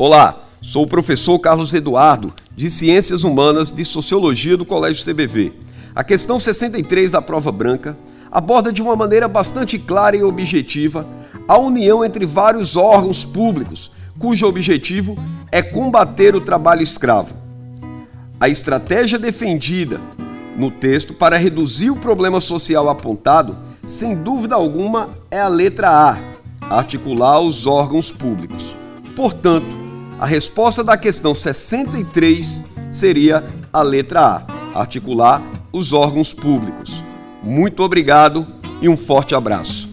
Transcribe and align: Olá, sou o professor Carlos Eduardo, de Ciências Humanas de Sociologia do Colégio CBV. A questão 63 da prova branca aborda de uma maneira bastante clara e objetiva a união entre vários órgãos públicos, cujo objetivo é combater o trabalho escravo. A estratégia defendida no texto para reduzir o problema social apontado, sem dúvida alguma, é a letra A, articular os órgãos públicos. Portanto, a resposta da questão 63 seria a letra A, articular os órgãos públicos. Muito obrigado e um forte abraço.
Olá, 0.00 0.44
sou 0.62 0.84
o 0.84 0.86
professor 0.86 1.40
Carlos 1.40 1.74
Eduardo, 1.74 2.32
de 2.54 2.70
Ciências 2.70 3.24
Humanas 3.24 3.72
de 3.72 3.84
Sociologia 3.84 4.56
do 4.56 4.64
Colégio 4.64 5.04
CBV. 5.04 5.52
A 5.92 6.04
questão 6.04 6.38
63 6.38 7.10
da 7.10 7.20
prova 7.20 7.50
branca 7.50 7.98
aborda 8.30 8.72
de 8.72 8.80
uma 8.80 8.94
maneira 8.94 9.26
bastante 9.26 9.76
clara 9.76 10.16
e 10.16 10.22
objetiva 10.22 11.04
a 11.48 11.58
união 11.58 12.04
entre 12.04 12.24
vários 12.24 12.76
órgãos 12.76 13.24
públicos, 13.24 13.90
cujo 14.20 14.46
objetivo 14.46 15.18
é 15.50 15.62
combater 15.62 16.36
o 16.36 16.40
trabalho 16.40 16.82
escravo. 16.82 17.34
A 18.38 18.48
estratégia 18.48 19.18
defendida 19.18 20.00
no 20.56 20.70
texto 20.70 21.12
para 21.12 21.36
reduzir 21.36 21.90
o 21.90 21.96
problema 21.96 22.40
social 22.40 22.88
apontado, 22.88 23.56
sem 23.84 24.14
dúvida 24.14 24.54
alguma, 24.54 25.10
é 25.28 25.40
a 25.40 25.48
letra 25.48 25.90
A, 25.90 26.18
articular 26.70 27.40
os 27.40 27.66
órgãos 27.66 28.12
públicos. 28.12 28.76
Portanto, 29.16 29.77
a 30.18 30.26
resposta 30.26 30.82
da 30.82 30.96
questão 30.96 31.34
63 31.34 32.62
seria 32.90 33.44
a 33.72 33.82
letra 33.82 34.20
A, 34.20 34.80
articular 34.80 35.40
os 35.72 35.92
órgãos 35.92 36.34
públicos. 36.34 37.02
Muito 37.42 37.82
obrigado 37.82 38.46
e 38.82 38.88
um 38.88 38.96
forte 38.96 39.34
abraço. 39.34 39.87